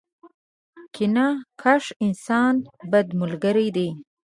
[0.93, 1.27] کینه
[1.61, 2.53] کښ انسان،
[2.91, 3.89] بد ملګری دی.